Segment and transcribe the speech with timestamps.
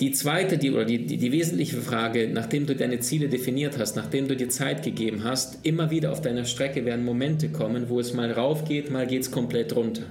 [0.00, 3.96] Die zweite, die, oder die, die, die, wesentliche Frage, nachdem du deine Ziele definiert hast,
[3.96, 7.98] nachdem du dir Zeit gegeben hast, immer wieder auf deiner Strecke werden Momente kommen, wo
[7.98, 10.04] es mal rauf geht, mal geht es komplett runter.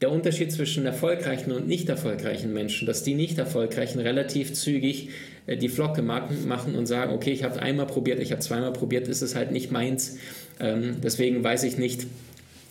[0.00, 5.08] Der Unterschied zwischen erfolgreichen und nicht erfolgreichen Menschen, dass die nicht erfolgreichen relativ zügig
[5.46, 9.08] äh, die Flocke machen und sagen, okay, ich habe einmal probiert, ich habe zweimal probiert,
[9.08, 10.18] ist es halt nicht meins.
[10.60, 12.06] Ähm, deswegen weiß ich nicht,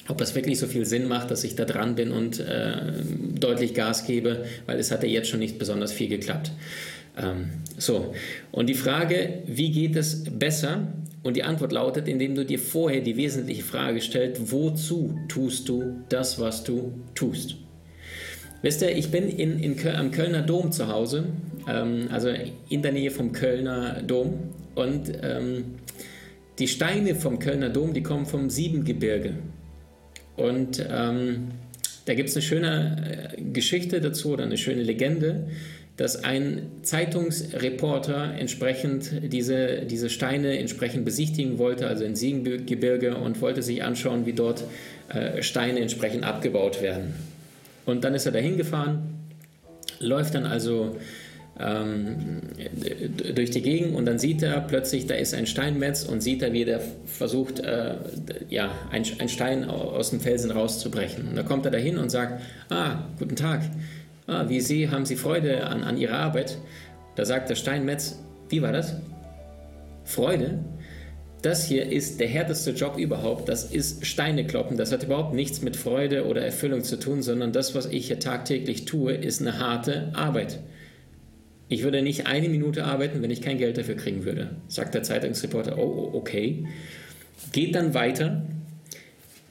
[0.07, 2.91] ob das wirklich so viel Sinn macht, dass ich da dran bin und äh,
[3.39, 6.51] deutlich Gas gebe, weil es hat ja jetzt schon nicht besonders viel geklappt.
[7.17, 8.13] Ähm, so,
[8.51, 10.87] und die Frage, wie geht es besser?
[11.23, 16.03] Und die Antwort lautet, indem du dir vorher die wesentliche Frage stellst, wozu tust du
[16.09, 17.57] das, was du tust?
[18.63, 21.25] Wisst ihr, ich bin in, in am Kölner Dom zu Hause,
[21.67, 22.29] ähm, also
[22.69, 24.39] in der Nähe vom Kölner Dom.
[24.75, 25.65] Und ähm,
[26.59, 29.33] die Steine vom Kölner Dom, die kommen vom Siebengebirge.
[30.35, 31.49] Und ähm,
[32.05, 35.47] da gibt es eine schöne äh, Geschichte dazu oder eine schöne Legende,
[35.97, 43.61] dass ein Zeitungsreporter entsprechend diese, diese Steine entsprechend besichtigen wollte, also in Siegengebirge, und wollte
[43.61, 44.63] sich anschauen, wie dort
[45.09, 47.13] äh, Steine entsprechend abgebaut werden.
[47.85, 49.19] Und dann ist er dahin gefahren,
[49.99, 50.95] läuft dann also
[51.61, 52.41] ähm,
[53.35, 56.53] durch die Gegend und dann sieht er plötzlich, da ist ein Steinmetz und sieht er,
[56.53, 57.95] wie der versucht, äh,
[58.49, 61.29] ja, ein, ein Stein aus dem Felsen rauszubrechen.
[61.29, 63.61] Und da kommt er dahin und sagt, ah, guten Tag,
[64.27, 66.57] ah, wie Sie, haben Sie Freude an, an Ihrer Arbeit?
[67.15, 68.95] Da sagt der Steinmetz, wie war das?
[70.03, 70.59] Freude?
[71.41, 73.49] Das hier ist der härteste Job überhaupt.
[73.49, 74.77] Das ist Steine kloppen.
[74.77, 78.19] Das hat überhaupt nichts mit Freude oder Erfüllung zu tun, sondern das, was ich hier
[78.19, 80.59] tagtäglich tue, ist eine harte Arbeit.
[81.71, 85.03] Ich würde nicht eine Minute arbeiten, wenn ich kein Geld dafür kriegen würde, sagt der
[85.03, 85.77] Zeitungsreporter.
[85.77, 86.67] Oh, oh, okay.
[87.53, 88.41] Geht dann weiter,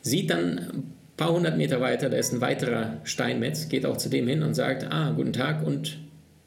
[0.02, 4.10] sieht dann ein paar hundert Meter weiter, da ist ein weiterer Steinmetz, geht auch zu
[4.10, 5.98] dem hin und sagt, ah, guten Tag und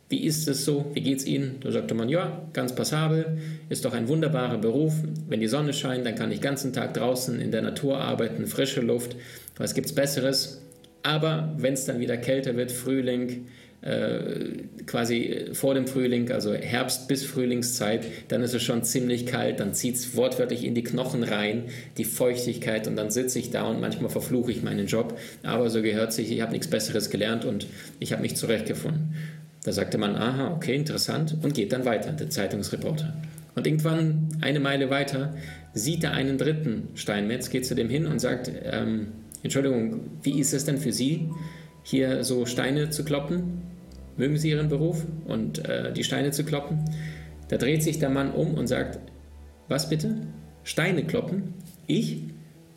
[0.09, 0.91] wie ist es so?
[0.94, 1.56] Wie geht es Ihnen?
[1.61, 4.94] Da sagte man, ja, ganz passabel, ist doch ein wunderbarer Beruf.
[5.28, 8.45] Wenn die Sonne scheint, dann kann ich den ganzen Tag draußen in der Natur arbeiten,
[8.45, 9.16] frische Luft.
[9.57, 10.61] Was gibt es Besseres?
[11.01, 13.47] Aber wenn es dann wieder kälter wird, Frühling,
[14.86, 19.74] quasi vor dem Frühling, also Herbst bis Frühlingszeit, dann ist es schon ziemlich kalt, dann
[19.74, 21.64] zieht es wortwörtlich in die Knochen rein,
[21.98, 25.82] die Feuchtigkeit und dann sitze ich da und manchmal verfluche ich meinen Job, aber so
[25.82, 27.68] gehört sich, ich habe nichts Besseres gelernt und
[28.00, 29.16] ich habe mich zurechtgefunden.
[29.64, 33.14] Da sagte man, aha, okay, interessant und geht dann weiter, der Zeitungsreporter.
[33.56, 35.36] Und irgendwann eine Meile weiter
[35.74, 39.08] sieht er einen dritten Steinmetz, geht zu dem hin und sagt, ähm,
[39.42, 41.30] Entschuldigung, wie ist es denn für Sie,
[41.84, 43.72] hier so Steine zu kloppen?
[44.18, 46.79] Mögen Sie Ihren Beruf und äh, die Steine zu kloppen.
[47.50, 49.00] Da dreht sich der Mann um und sagt,
[49.68, 50.16] was bitte?
[50.63, 51.53] Steine kloppen?
[51.88, 52.22] Ich?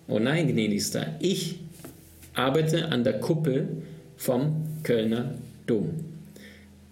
[0.09, 1.61] Oh nein, gnädigster, ich
[2.35, 3.83] arbeite an der Kuppel
[4.17, 5.35] vom Kölner
[5.67, 5.91] Dom.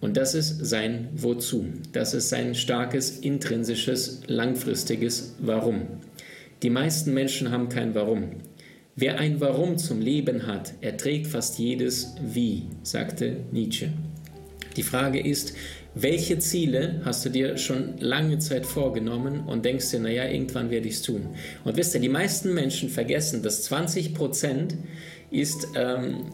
[0.00, 1.64] Und das ist sein Wozu.
[1.92, 5.82] Das ist sein starkes, intrinsisches, langfristiges Warum.
[6.62, 8.30] Die meisten Menschen haben kein Warum.
[8.96, 13.90] Wer ein Warum zum Leben hat, erträgt fast jedes Wie, sagte Nietzsche.
[14.76, 15.54] Die Frage ist,
[15.94, 20.88] welche Ziele hast du dir schon lange Zeit vorgenommen und denkst dir, naja, irgendwann werde
[20.88, 21.26] ich es tun?
[21.64, 24.74] Und wisst ihr, die meisten Menschen vergessen, dass 20 Prozent
[25.30, 26.24] ist, ähm,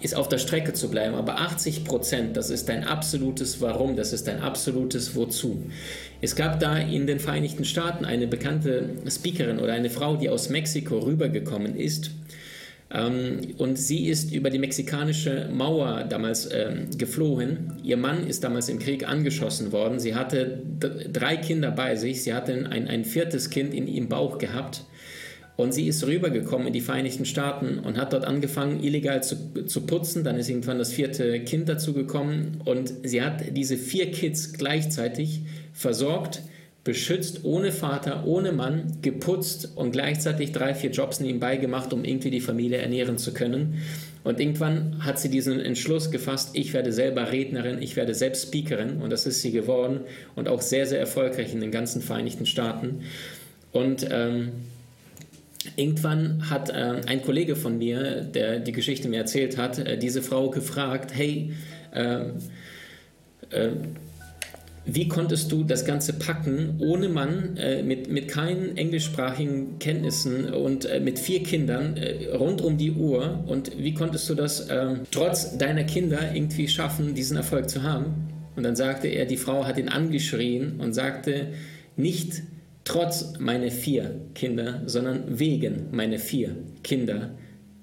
[0.00, 4.12] ist auf der Strecke zu bleiben, aber 80 Prozent, das ist dein absolutes Warum, das
[4.12, 5.64] ist dein absolutes Wozu.
[6.20, 10.48] Es gab da in den Vereinigten Staaten eine bekannte Speakerin oder eine Frau, die aus
[10.48, 12.12] Mexiko rübergekommen ist
[12.92, 17.74] und sie ist über die mexikanische Mauer damals ähm, geflohen.
[17.84, 20.00] Ihr Mann ist damals im Krieg angeschossen worden.
[20.00, 22.24] Sie hatte drei Kinder bei sich.
[22.24, 24.86] Sie hatte ein, ein viertes Kind in ihrem Bauch gehabt.
[25.54, 29.82] Und sie ist rübergekommen in die Vereinigten Staaten und hat dort angefangen, illegal zu, zu
[29.82, 30.24] putzen.
[30.24, 32.60] Dann ist irgendwann das vierte Kind dazugekommen.
[32.64, 36.42] Und sie hat diese vier Kids gleichzeitig versorgt,
[36.82, 42.30] beschützt, ohne Vater, ohne Mann, geputzt und gleichzeitig drei, vier Jobs nebenbei gemacht, um irgendwie
[42.30, 43.82] die Familie ernähren zu können.
[44.24, 49.02] Und irgendwann hat sie diesen Entschluss gefasst, ich werde selber Rednerin, ich werde selbst Speakerin
[49.02, 50.00] und das ist sie geworden
[50.36, 53.02] und auch sehr, sehr erfolgreich in den ganzen Vereinigten Staaten.
[53.72, 54.52] Und ähm,
[55.76, 60.22] Irgendwann hat äh, ein Kollege von mir, der die Geschichte mir erzählt hat, äh, diese
[60.22, 61.52] Frau gefragt, hey,
[61.92, 62.20] äh,
[64.84, 70.86] wie konntest du das Ganze packen, ohne Mann, äh, mit, mit keinen englischsprachigen Kenntnissen und
[70.86, 73.44] äh, mit vier Kindern äh, rund um die Uhr?
[73.46, 78.28] Und wie konntest du das ähm, trotz deiner Kinder irgendwie schaffen, diesen Erfolg zu haben?
[78.56, 81.48] Und dann sagte er, die Frau hat ihn angeschrien und sagte,
[81.96, 82.42] nicht
[82.84, 87.30] trotz meiner vier Kinder, sondern wegen meiner vier Kinder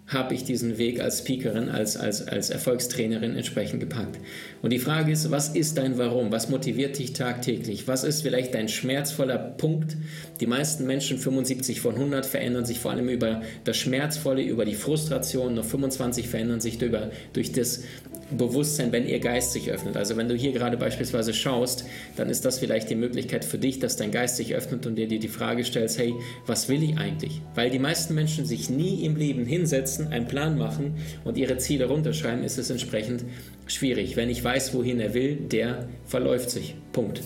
[0.08, 4.18] habe ich diesen Weg als Speakerin, als, als, als Erfolgstrainerin entsprechend gepackt.
[4.62, 6.32] Und die Frage ist, was ist dein Warum?
[6.32, 7.88] Was motiviert dich tagtäglich?
[7.88, 9.98] Was ist vielleicht dein schmerzvoller Punkt?
[10.40, 14.76] Die meisten Menschen, 75 von 100, verändern sich vor allem über das Schmerzvolle, über die
[14.76, 15.56] Frustration.
[15.56, 16.94] Nur 25 verändern sich durch,
[17.34, 17.84] durch das
[18.32, 19.96] Bewusstsein, wenn ihr Geist sich öffnet.
[19.96, 23.80] Also wenn du hier gerade beispielsweise schaust, dann ist das vielleicht die Möglichkeit für dich,
[23.80, 26.14] dass dein Geist sich öffnet und dir die Frage stellst, hey,
[26.46, 27.42] was will ich eigentlich?
[27.56, 31.86] Weil die meisten Menschen sich nie im Leben hinsetzen, einen Plan machen und ihre Ziele
[31.86, 33.26] runterschreiben, ist es entsprechend
[33.66, 34.16] schwierig.
[34.16, 36.76] Wenn ich weiß, wohin er will, der verläuft sich.
[36.92, 37.22] Punkt.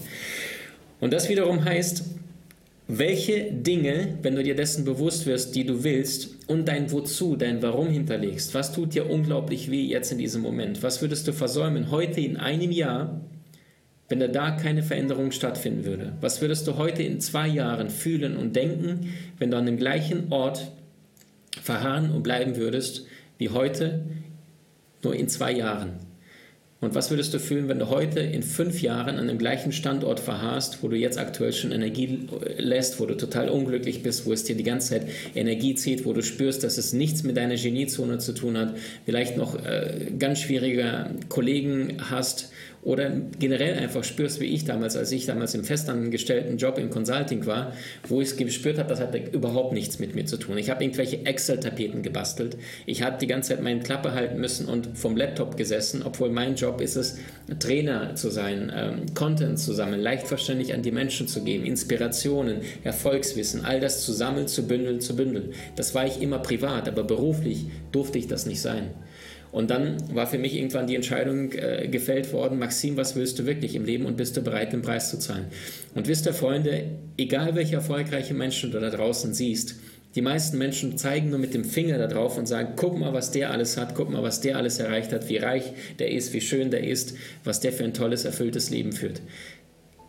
[1.01, 2.03] Und das wiederum heißt,
[2.88, 7.62] welche Dinge, wenn du dir dessen bewusst wirst, die du willst und dein Wozu, dein
[7.62, 10.83] Warum hinterlegst, was tut dir unglaublich weh jetzt in diesem Moment?
[10.83, 13.21] Was würdest du versäumen heute in einem Jahr,
[14.09, 16.13] wenn da keine Veränderung stattfinden würde?
[16.19, 20.31] Was würdest du heute in zwei Jahren fühlen und denken, wenn du an dem gleichen
[20.31, 20.74] Ort
[21.62, 23.06] verharren und bleiben würdest
[23.38, 24.03] wie heute,
[25.03, 26.00] nur in zwei Jahren?
[26.81, 30.19] Und was würdest du fühlen, wenn du heute in fünf Jahren an dem gleichen Standort
[30.19, 32.27] verharrst, wo du jetzt aktuell schon Energie
[32.57, 36.13] lässt, wo du total unglücklich bist, wo es dir die ganze Zeit Energie zieht, wo
[36.13, 38.75] du spürst, dass es nichts mit deiner Geniezone zu tun hat,
[39.06, 42.51] vielleicht noch äh, ganz schwierige Kollegen hast
[42.83, 47.45] oder generell einfach spürst, wie ich damals, als ich damals im festangestellten Job im Consulting
[47.45, 47.74] war,
[48.07, 50.57] wo ich es gespürt habe, das hat überhaupt nichts mit mir zu tun.
[50.57, 52.57] Ich habe irgendwelche Excel-Tapeten gebastelt.
[52.88, 56.56] Ich habe die ganze Zeit meine Klappe halten müssen und vom Laptop gesessen, obwohl mein
[56.56, 57.19] Job ist es,
[57.60, 62.62] Trainer zu sein, ähm, Content zu sammeln, leicht verständlich an die Menschen zu geben, Inspirationen,
[62.84, 65.54] Erfolgswissen, all das zu sammeln, zu bündeln, zu bündeln.
[65.75, 68.89] Das war ich immer privat, aber beruflich durfte ich das nicht sein.
[69.51, 73.45] Und dann war für mich irgendwann die Entscheidung äh, gefällt worden, Maxim, was willst du
[73.45, 75.48] wirklich im Leben und bist du bereit, den Preis zu zahlen?
[75.94, 76.86] Und wisst ihr, Freunde,
[77.18, 79.75] egal welche erfolgreiche Menschen du da draußen siehst,
[80.15, 83.31] die meisten Menschen zeigen nur mit dem Finger da drauf und sagen, guck mal, was
[83.31, 86.42] der alles hat, guck mal, was der alles erreicht hat, wie reich der ist, wie
[86.42, 87.15] schön der ist,
[87.45, 89.21] was der für ein tolles, erfülltes Leben führt.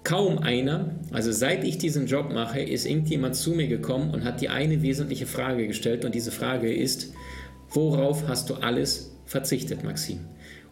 [0.03, 4.41] Kaum einer, also seit ich diesen Job mache, ist irgendjemand zu mir gekommen und hat
[4.41, 7.13] die eine wesentliche Frage gestellt und diese Frage ist,
[7.71, 10.21] worauf hast du alles verzichtet, Maxim.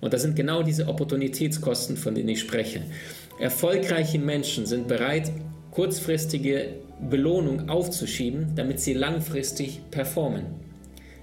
[0.01, 2.83] Und das sind genau diese Opportunitätskosten, von denen ich spreche.
[3.41, 5.33] Erfolgreiche Menschen sind bereit,
[5.71, 6.75] kurzfristige
[7.11, 10.45] Belohnung aufzuschieben, damit sie langfristig performen.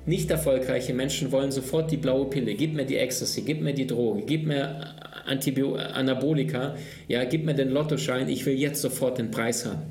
[0.05, 2.55] Nicht erfolgreiche Menschen wollen sofort die blaue Pille.
[2.55, 4.95] Gib mir die Ecstasy, gib mir die Droge, gib mir
[5.25, 6.75] Antibio Anabolika,
[7.07, 9.83] ja, gib mir den Lottoschein, ich will jetzt sofort den Preis haben.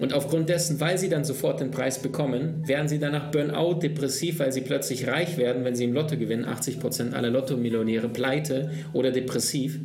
[0.00, 4.38] Und aufgrund dessen, weil sie dann sofort den Preis bekommen, werden sie danach Burnout, depressiv,
[4.38, 6.46] weil sie plötzlich reich werden, wenn sie im Lotto gewinnen.
[6.46, 9.78] 80% aller Lotto-Millionäre pleite oder depressiv.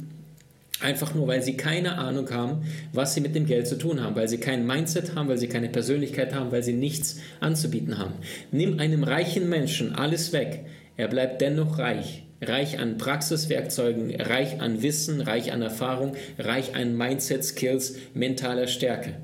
[0.79, 2.63] Einfach nur, weil sie keine Ahnung haben,
[2.93, 5.49] was sie mit dem Geld zu tun haben, weil sie kein Mindset haben, weil sie
[5.49, 8.13] keine Persönlichkeit haben, weil sie nichts anzubieten haben.
[8.51, 10.65] Nimm einem reichen Menschen alles weg,
[10.95, 12.23] er bleibt dennoch reich.
[12.41, 19.15] Reich an Praxiswerkzeugen, reich an Wissen, reich an Erfahrung, reich an Mindset-Skills, mentaler Stärke.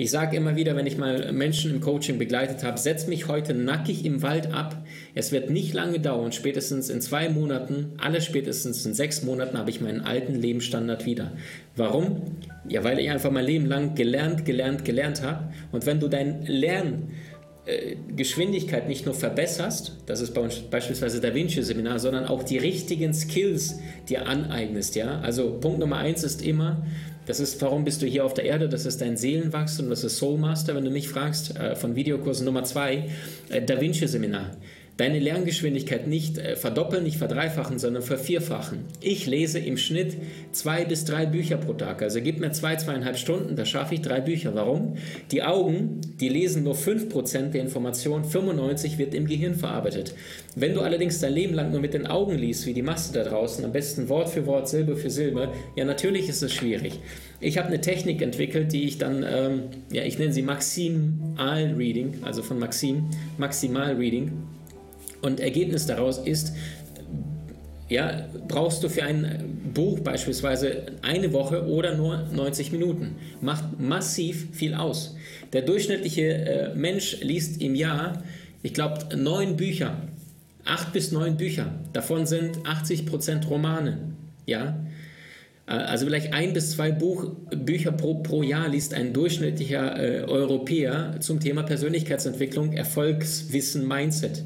[0.00, 3.52] Ich sage immer wieder, wenn ich mal Menschen im Coaching begleitet habe, setz mich heute
[3.52, 4.80] nackig im Wald ab.
[5.16, 9.70] Es wird nicht lange dauern, spätestens in zwei Monaten, alle spätestens in sechs Monaten habe
[9.70, 11.32] ich meinen alten Lebensstandard wieder.
[11.74, 12.36] Warum?
[12.68, 15.52] Ja, weil ich einfach mein Leben lang gelernt, gelernt, gelernt habe.
[15.72, 17.10] Und wenn du dein Lernen
[18.16, 22.58] Geschwindigkeit nicht nur verbesserst, das ist bei uns beispielsweise Da Vinci Seminar, sondern auch die
[22.58, 24.96] richtigen Skills dir aneignest.
[24.96, 25.20] Ja?
[25.20, 26.86] Also Punkt Nummer eins ist immer,
[27.26, 28.70] das ist, warum bist du hier auf der Erde?
[28.70, 32.46] Das ist dein Seelenwachstum, das ist Soul Master, wenn du mich fragst, äh, von Videokursen
[32.46, 33.10] Nummer zwei,
[33.50, 34.52] äh, Da Vinci Seminar
[34.98, 38.80] deine Lerngeschwindigkeit nicht äh, verdoppeln, nicht verdreifachen, sondern vervierfachen.
[39.00, 40.16] Ich lese im Schnitt
[40.50, 42.02] zwei bis drei Bücher pro Tag.
[42.02, 44.54] Also gib mir zwei, zweieinhalb Stunden, da schaffe ich drei Bücher.
[44.56, 44.96] Warum?
[45.30, 50.14] Die Augen, die lesen nur 5% der Information, 95% wird im Gehirn verarbeitet.
[50.56, 53.22] Wenn du allerdings dein Leben lang nur mit den Augen liest, wie die Masse da
[53.22, 56.98] draußen, am besten Wort für Wort, Silbe für Silbe, ja natürlich ist es schwierig.
[57.40, 59.62] Ich habe eine Technik entwickelt, die ich dann, ähm,
[59.92, 64.32] ja ich nenne sie Maximal Reading, also von Maxim, Maximal Reading.
[65.22, 66.52] Und Ergebnis daraus ist,
[67.88, 73.16] ja, brauchst du für ein Buch beispielsweise eine Woche oder nur 90 Minuten.
[73.40, 75.16] Macht massiv viel aus.
[75.52, 78.22] Der durchschnittliche äh, Mensch liest im Jahr,
[78.62, 79.96] ich glaube, neun Bücher.
[80.64, 81.72] Acht bis neun Bücher.
[81.94, 83.98] Davon sind 80 Prozent Romane.
[84.44, 84.84] Ja.
[85.66, 90.24] Äh, also vielleicht ein bis zwei Buch, Bücher pro, pro Jahr liest ein durchschnittlicher äh,
[90.24, 94.44] Europäer zum Thema Persönlichkeitsentwicklung, Erfolgswissen, Mindset.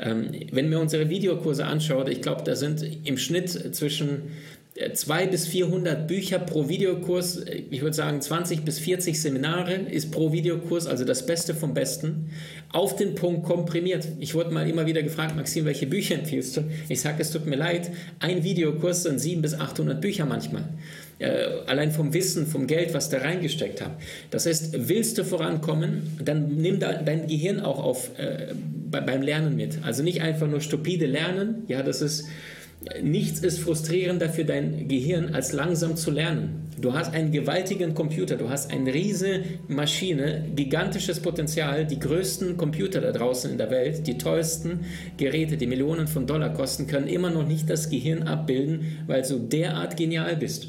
[0.00, 4.22] Ähm, wenn wir unsere Videokurse anschauen, ich glaube, da sind im Schnitt zwischen
[4.94, 10.32] 2 bis 400 Bücher pro Videokurs, ich würde sagen 20 bis 40 Seminare ist pro
[10.32, 12.30] Videokurs, also das Beste vom Besten,
[12.72, 14.06] auf den Punkt komprimiert.
[14.20, 16.64] Ich wurde mal immer wieder gefragt, Maxim, welche Bücher empfiehlst du?
[16.88, 17.90] Ich sage, es tut mir leid,
[18.20, 20.64] ein Videokurs sind 700 bis 800 Bücher manchmal.
[21.20, 23.94] Äh, allein vom Wissen, vom Geld, was da reingesteckt habe.
[24.30, 28.54] Das heißt, willst du vorankommen, dann nimm da dein Gehirn auch auf, äh,
[28.90, 29.78] beim Lernen mit.
[29.84, 32.24] Also nicht einfach nur stupide lernen, ja, das ist
[33.02, 36.70] Nichts ist frustrierender für dein Gehirn, als langsam zu lernen.
[36.80, 43.02] Du hast einen gewaltigen Computer, du hast eine riesige Maschine, gigantisches Potenzial, die größten Computer
[43.02, 44.80] da draußen in der Welt, die teuersten
[45.18, 49.38] Geräte, die Millionen von Dollar kosten, können immer noch nicht das Gehirn abbilden, weil du
[49.38, 50.68] derart genial bist.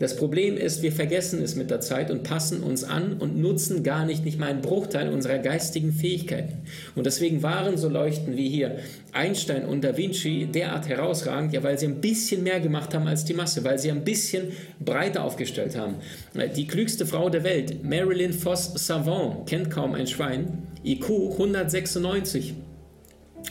[0.00, 3.84] Das Problem ist, wir vergessen es mit der Zeit und passen uns an und nutzen
[3.84, 6.62] gar nicht, nicht mal einen Bruchteil unserer geistigen Fähigkeiten.
[6.96, 8.80] Und deswegen waren so Leuchten wie hier
[9.12, 13.24] Einstein und Da Vinci derart herausragend, ja, weil sie ein bisschen mehr gemacht haben als
[13.24, 14.48] die Masse, weil sie ein bisschen
[14.84, 15.94] breiter aufgestellt haben.
[16.56, 22.54] Die klügste Frau der Welt, Marilyn Foss Savant, kennt kaum ein Schwein, IQ 196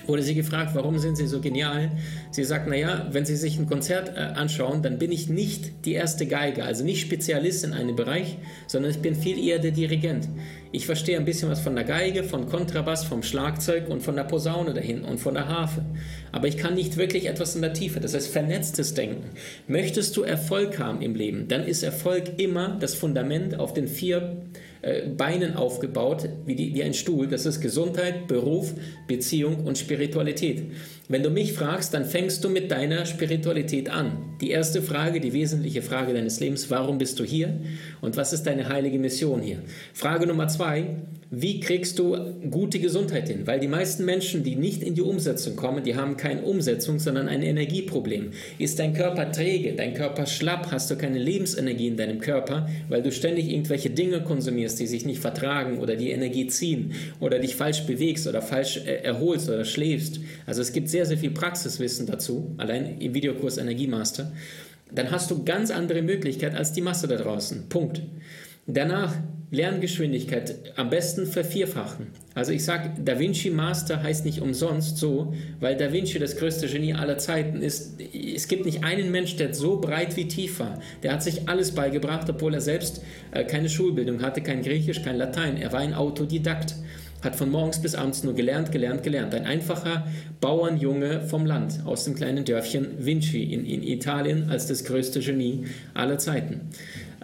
[0.08, 1.92] wurde sie gefragt, warum sind Sie so genial?
[2.32, 5.94] Sie sagt, naja, wenn Sie sich ein Konzert äh, anschauen, dann bin ich nicht die
[5.94, 10.28] erste Geige, also nicht Spezialist in einem Bereich, sondern ich bin viel eher der Dirigent.
[10.76, 14.24] Ich verstehe ein bisschen was von der Geige, von Kontrabass, vom Schlagzeug und von der
[14.24, 15.86] Posaune dahin und von der Harfe.
[16.32, 18.00] Aber ich kann nicht wirklich etwas in der Tiefe.
[18.00, 19.30] Das heißt, vernetztes Denken.
[19.68, 24.42] Möchtest du Erfolg haben im Leben, dann ist Erfolg immer das Fundament auf den vier
[24.82, 27.28] äh, Beinen aufgebaut, wie, die, wie ein Stuhl.
[27.28, 28.74] Das ist Gesundheit, Beruf,
[29.08, 30.72] Beziehung und Spiritualität.
[31.10, 34.36] Wenn du mich fragst, dann fängst du mit deiner Spiritualität an.
[34.40, 37.60] Die erste Frage, die wesentliche Frage deines Lebens, warum bist du hier
[38.00, 39.60] und was ist deine heilige Mission hier?
[39.94, 40.96] Frage Nummer zwei,
[41.36, 42.16] wie kriegst du
[42.52, 43.48] gute Gesundheit hin?
[43.48, 47.28] Weil die meisten Menschen, die nicht in die Umsetzung kommen, die haben keine Umsetzung, sondern
[47.28, 48.34] ein Energieproblem.
[48.60, 53.02] Ist dein Körper träge, dein Körper schlapp, hast du keine Lebensenergie in deinem Körper, weil
[53.02, 57.56] du ständig irgendwelche Dinge konsumierst, die sich nicht vertragen oder die Energie ziehen oder dich
[57.56, 60.20] falsch bewegst oder falsch äh, erholst oder schläfst.
[60.46, 64.32] Also es gibt sehr, sehr viel Praxiswissen dazu, allein im Videokurs Energiemaster.
[64.92, 67.68] Dann hast du ganz andere Möglichkeit als die Masse da draußen.
[67.70, 68.02] Punkt.
[68.66, 69.16] Danach
[69.54, 72.08] Lerngeschwindigkeit am besten vervierfachen.
[72.34, 76.68] Also ich sage, Da Vinci Master heißt nicht umsonst so, weil Da Vinci das größte
[76.68, 78.02] Genie aller Zeiten ist.
[78.02, 80.80] Es gibt nicht einen Mensch, der so breit wie tief war.
[81.04, 85.18] Der hat sich alles beigebracht, obwohl er selbst äh, keine Schulbildung hatte, kein Griechisch, kein
[85.18, 85.58] Latein.
[85.58, 86.76] Er war ein Autodidakt
[87.24, 89.34] hat von morgens bis abends nur gelernt, gelernt, gelernt.
[89.34, 90.06] Ein einfacher
[90.42, 95.66] Bauernjunge vom Land aus dem kleinen Dörfchen Vinci in, in Italien als das größte Genie
[95.94, 96.70] aller Zeiten.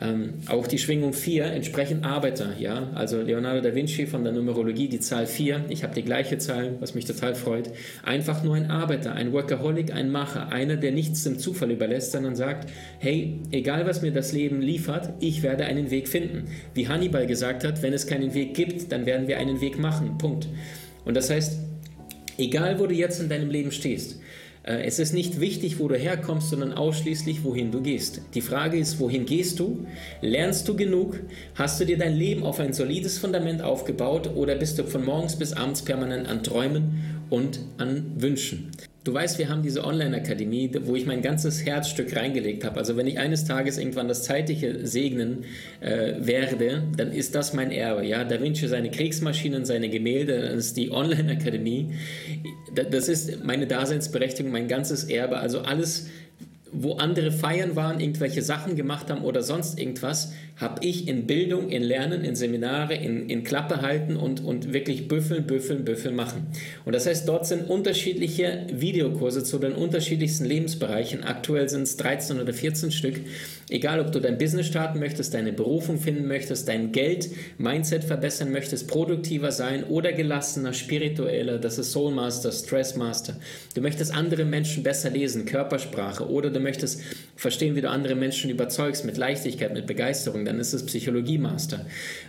[0.01, 2.89] Ähm, auch die Schwingung 4 entsprechen Arbeiter, ja.
[2.95, 6.77] Also Leonardo da Vinci von der Numerologie, die Zahl 4, ich habe die gleiche Zahl,
[6.79, 7.69] was mich total freut.
[8.03, 12.35] Einfach nur ein Arbeiter, ein Workaholic, ein Macher, einer, der nichts dem Zufall überlässt, sondern
[12.35, 16.45] sagt, hey, egal was mir das Leben liefert, ich werde einen Weg finden.
[16.73, 20.17] Wie Hannibal gesagt hat, wenn es keinen Weg gibt, dann werden wir einen Weg machen.
[20.17, 20.47] Punkt.
[21.03, 21.59] Und das heißt,
[22.37, 24.18] egal wo du jetzt in deinem Leben stehst,
[24.63, 28.21] es ist nicht wichtig, wo du herkommst, sondern ausschließlich, wohin du gehst.
[28.33, 29.85] Die Frage ist, wohin gehst du?
[30.21, 31.19] Lernst du genug?
[31.55, 35.37] Hast du dir dein Leben auf ein solides Fundament aufgebaut oder bist du von morgens
[35.37, 38.71] bis abends permanent an Träumen und an Wünschen?
[39.05, 42.77] Du weißt, wir haben diese Online-Akademie, wo ich mein ganzes Herzstück reingelegt habe.
[42.77, 45.45] Also wenn ich eines Tages irgendwann das Zeitliche segnen
[45.79, 48.05] äh, werde, dann ist das mein Erbe.
[48.05, 48.25] Ja?
[48.25, 51.93] Da Vinci seine Kriegsmaschinen, seine Gemälde, das ist die Online-Akademie.
[52.91, 55.37] Das ist meine Daseinsberechtigung, mein ganzes Erbe.
[55.37, 56.09] Also alles,
[56.71, 61.69] wo andere feiern waren, irgendwelche Sachen gemacht haben oder sonst irgendwas, habe ich in Bildung,
[61.69, 66.47] in Lernen, in Seminare, in, in Klappe halten und, und wirklich büffeln, büffeln, büffeln machen.
[66.83, 71.23] Und das heißt, dort sind unterschiedliche Videokurse zu den unterschiedlichsten Lebensbereichen.
[71.23, 73.21] Aktuell sind es 13 oder 14 Stück.
[73.69, 78.51] Egal, ob du dein Business starten möchtest, deine Berufung finden möchtest, dein Geld, Mindset verbessern
[78.51, 83.35] möchtest, produktiver sein oder gelassener, spiritueller, das ist Soul Master, Stress Master.
[83.75, 87.01] Du möchtest andere Menschen besser lesen, Körpersprache oder du möchtest
[87.35, 91.85] verstehen, wie du andere Menschen überzeugst mit Leichtigkeit, mit Begeisterung dann ist es Psychologie-Master.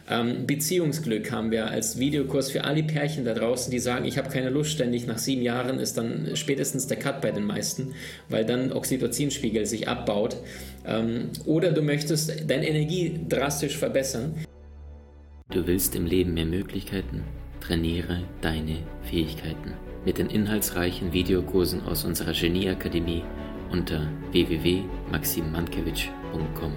[0.09, 4.31] Ähm, Beziehungsglück haben wir als Videokurs für alle Pärchen da draußen, die sagen, ich habe
[4.31, 7.95] keine Lust, ständig nach sieben Jahren ist dann spätestens der Cut bei den meisten,
[8.29, 10.37] weil dann Oxytocinspiegel sich abbaut.
[10.87, 14.35] Ähm, oder du möchtest deine Energie drastisch verbessern.
[15.51, 17.25] Du willst im Leben mehr Möglichkeiten?
[17.61, 19.75] Trainiere deine Fähigkeiten.
[20.05, 23.23] Mit den inhaltsreichen Videokursen aus unserer Genieakademie
[23.73, 26.73] unter www.maximmankiewicz.com.